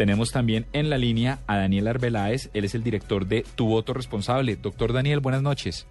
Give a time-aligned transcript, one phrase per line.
[0.00, 2.48] Tenemos también en la línea a Daniel Arbeláez.
[2.54, 4.56] Él es el director de Tu Voto Responsable.
[4.56, 5.86] Doctor Daniel, buenas noches.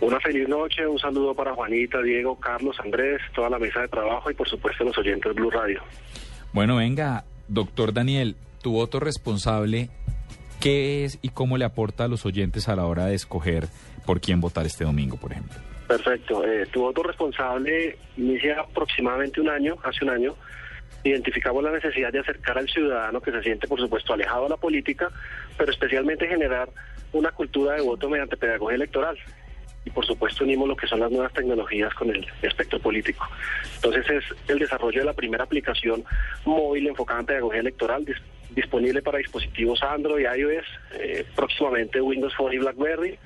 [0.00, 4.30] Una feliz noche, un saludo para Juanita, Diego, Carlos, Andrés, toda la mesa de trabajo
[4.30, 5.82] y por supuesto los oyentes de Blue Radio.
[6.52, 9.90] Bueno, venga, Doctor Daniel, tu voto responsable,
[10.60, 13.66] ¿qué es y cómo le aporta a los oyentes a la hora de escoger
[14.06, 15.56] por quién votar este domingo, por ejemplo?
[15.88, 16.46] Perfecto.
[16.46, 20.36] Eh, tu voto responsable inicia aproximadamente un año, hace un año.
[21.04, 24.56] Identificamos la necesidad de acercar al ciudadano que se siente, por supuesto, alejado de la
[24.56, 25.10] política,
[25.56, 26.68] pero especialmente generar
[27.12, 29.16] una cultura de voto mediante pedagogía electoral
[29.86, 33.24] y por supuesto unimos lo que son las nuevas tecnologías con el espectro político.
[33.76, 36.04] Entonces es el desarrollo de la primera aplicación
[36.44, 38.04] móvil enfocada en pedagogía electoral
[38.50, 40.66] disponible para dispositivos Android, iOS,
[40.98, 43.18] eh, próximamente Windows Phone y BlackBerry.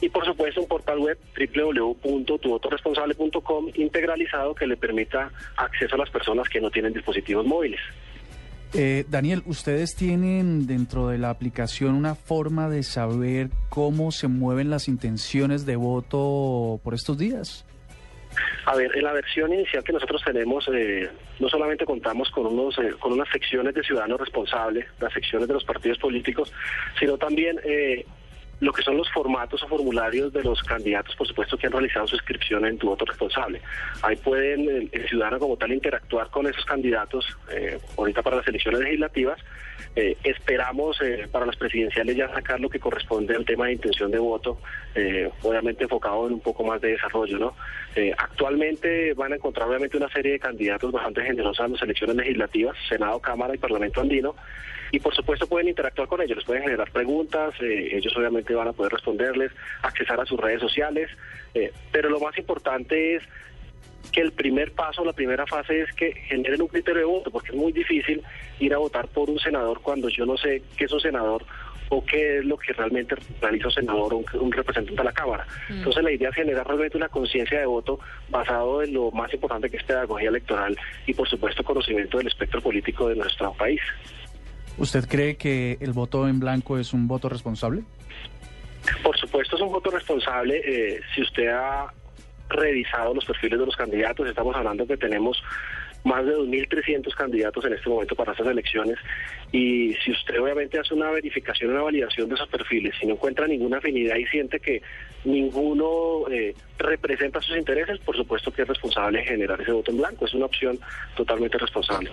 [0.00, 6.48] Y por supuesto un portal web www.tuvotoresponsable.com integralizado que le permita acceso a las personas
[6.48, 7.80] que no tienen dispositivos móviles.
[8.74, 14.68] Eh, Daniel, ¿ustedes tienen dentro de la aplicación una forma de saber cómo se mueven
[14.68, 17.64] las intenciones de voto por estos días?
[18.66, 21.08] A ver, en la versión inicial que nosotros tenemos, eh,
[21.40, 25.54] no solamente contamos con, unos, eh, con unas secciones de ciudadanos responsables, las secciones de
[25.54, 26.52] los partidos políticos,
[26.98, 28.04] sino también eh,
[28.60, 32.06] lo que son los formatos o formularios de los candidatos, por supuesto, que han realizado
[32.06, 32.16] su
[32.50, 33.60] en tu voto responsable.
[34.02, 38.48] Ahí pueden el, el ciudadano como tal interactuar con esos candidatos eh, ahorita para las
[38.48, 39.38] elecciones legislativas.
[39.96, 44.10] Eh, esperamos eh, para las presidenciales ya sacar lo que corresponde al tema de intención
[44.10, 44.60] de voto,
[44.94, 47.38] eh, obviamente enfocado en un poco más de desarrollo.
[47.38, 47.54] ¿no?
[47.96, 52.16] Eh, actualmente van a encontrar obviamente una serie de candidatos bastante generosos en las elecciones
[52.16, 54.34] legislativas, Senado, Cámara y Parlamento andino
[54.90, 58.68] y por supuesto pueden interactuar con ellos, les pueden generar preguntas, eh, ellos obviamente van
[58.68, 61.10] a poder responderles, accesar a sus redes sociales,
[61.54, 63.22] eh, pero lo más importante es
[64.12, 67.50] que el primer paso, la primera fase es que generen un criterio de voto, porque
[67.50, 68.22] es muy difícil
[68.58, 71.44] ir a votar por un senador cuando yo no sé qué es un senador
[71.90, 75.12] o qué es lo que realmente realiza un senador o un, un representante de la
[75.12, 75.46] Cámara.
[75.68, 75.74] Mm.
[75.74, 77.98] Entonces la idea es generar realmente una conciencia de voto
[78.28, 80.76] basado en lo más importante que es pedagogía electoral
[81.06, 83.80] y por supuesto conocimiento del espectro político de nuestro país.
[84.76, 87.82] ¿Usted cree que el voto en blanco es un voto responsable?
[89.28, 90.62] Supuesto es un voto responsable.
[90.64, 91.92] Eh, si usted ha
[92.48, 95.42] revisado los perfiles de los candidatos, estamos hablando que tenemos
[96.02, 98.96] más de 2.300 candidatos en este momento para estas elecciones
[99.52, 103.46] y si usted obviamente hace una verificación, una validación de esos perfiles, si no encuentra
[103.46, 104.80] ninguna afinidad y siente que
[105.26, 110.24] ninguno eh, representa sus intereses, por supuesto que es responsable generar ese voto en blanco,
[110.24, 110.78] es una opción
[111.16, 112.10] totalmente responsable.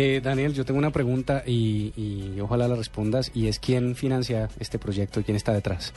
[0.00, 4.48] Eh, Daniel, yo tengo una pregunta y, y, ojalá la respondas, y es quién financia
[4.60, 5.92] este proyecto, quién está detrás.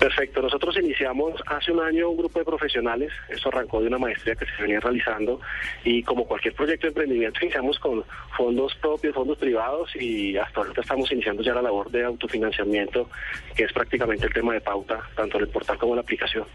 [0.00, 4.34] Perfecto, nosotros iniciamos hace un año un grupo de profesionales, eso arrancó de una maestría
[4.34, 5.40] que se venía realizando
[5.84, 8.04] y como cualquier proyecto de emprendimiento iniciamos con
[8.36, 13.08] fondos propios, fondos privados y hasta ahorita estamos iniciando ya la labor de autofinanciamiento,
[13.54, 16.46] que es prácticamente el tema de pauta, tanto en el portal como en la aplicación.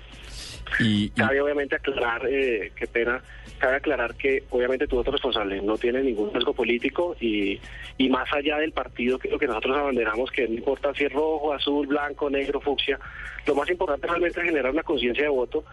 [1.15, 3.21] Cabe obviamente aclarar, eh, qué pena,
[3.57, 7.59] cabe aclarar que obviamente tu voto responsable no tiene ningún riesgo político y,
[7.97, 11.13] y más allá del partido que lo que nosotros abanderamos, que no importa si es
[11.13, 12.99] rojo, azul, blanco, negro, fucsia,
[13.45, 15.63] lo más importante realmente es generar una conciencia de voto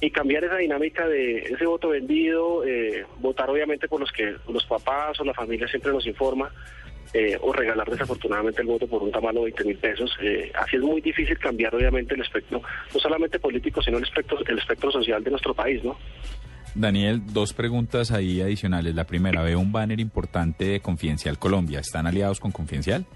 [0.00, 4.64] y cambiar esa dinámica de ese voto vendido, eh, votar obviamente por los que los
[4.66, 6.50] papás o la familia siempre nos informa,
[7.12, 10.16] eh, o regalar desafortunadamente el voto por un tamaño de 20 mil pesos.
[10.22, 14.38] Eh, así es muy difícil cambiar obviamente el espectro, no solamente político, sino el espectro,
[14.46, 15.96] el espectro social de nuestro país, ¿no?
[16.74, 18.94] Daniel, dos preguntas ahí adicionales.
[18.94, 21.78] La primera, veo un banner importante de Confidencial Colombia.
[21.78, 23.06] ¿Están aliados con Confidencial?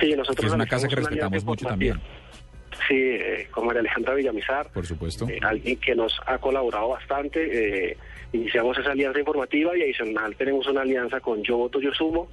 [0.00, 0.46] Sí, nosotros...
[0.46, 2.00] Es una casa que respetamos mucho también.
[2.88, 4.70] Sí, eh, con María Alejandra Villamizar.
[4.72, 5.28] Por supuesto.
[5.28, 7.90] Eh, alguien que nos ha colaborado bastante.
[7.90, 7.96] Eh,
[8.32, 12.28] iniciamos esa alianza informativa y adicional tenemos una alianza con Yo Voto, Yo Sumo.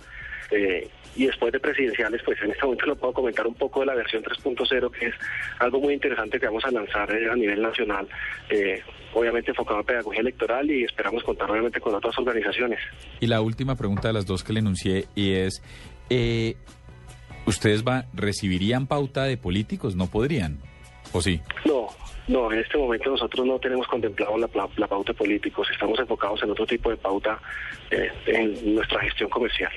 [0.51, 3.87] Eh, y después de presidenciales, pues en este momento lo puedo comentar un poco de
[3.87, 5.15] la versión 3.0, que es
[5.59, 8.07] algo muy interesante que vamos a lanzar eh, a nivel nacional,
[8.49, 8.81] eh,
[9.13, 12.79] obviamente enfocado en pedagogía electoral y esperamos contar obviamente con otras organizaciones.
[13.19, 15.61] Y la última pregunta de las dos que le enuncié y es,
[16.09, 16.55] eh,
[17.49, 19.95] ¿ustedes va, recibirían pauta de políticos?
[19.95, 20.59] ¿No podrían?
[21.11, 21.41] ¿O sí?
[21.65, 21.87] No,
[22.27, 26.41] No, en este momento nosotros no tenemos contemplado la, la, pauta de políticos, estamos enfocados
[26.43, 27.39] en otro tipo de pauta
[27.89, 29.71] eh, en nuestra gestión comercial.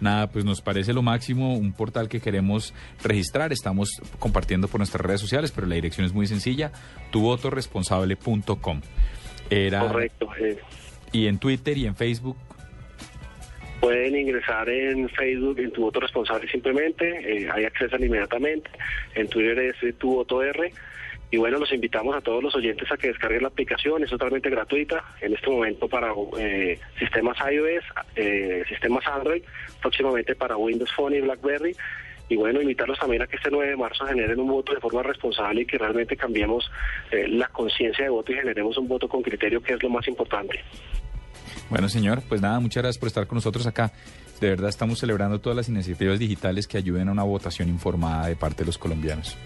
[0.00, 3.52] Nada, pues nos parece lo máximo, un portal que queremos registrar.
[3.52, 6.72] Estamos compartiendo por nuestras redes sociales, pero la dirección es muy sencilla,
[7.12, 8.80] tuvotoresponsable.com.
[9.50, 10.28] Era, Correcto.
[10.40, 10.58] Eh.
[11.12, 12.36] Y en Twitter y en Facebook.
[13.84, 18.70] Pueden ingresar en Facebook en Tu Voto Responsable simplemente, eh, hay acceso inmediatamente.
[19.14, 20.72] En Twitter es eh, Tu Voto R.
[21.30, 24.48] Y bueno, los invitamos a todos los oyentes a que descarguen la aplicación, es totalmente
[24.48, 27.84] gratuita en este momento para eh, sistemas iOS,
[28.16, 29.42] eh, sistemas Android,
[29.82, 31.76] próximamente para Windows Phone y BlackBerry.
[32.30, 35.02] Y bueno, invitarlos también a que este 9 de marzo generen un voto de forma
[35.02, 36.70] responsable y que realmente cambiemos
[37.10, 40.08] eh, la conciencia de voto y generemos un voto con criterio, que es lo más
[40.08, 40.64] importante.
[41.74, 43.90] Bueno, señor, pues nada, muchas gracias por estar con nosotros acá.
[44.40, 48.36] De verdad estamos celebrando todas las iniciativas digitales que ayuden a una votación informada de
[48.36, 49.36] parte de los colombianos.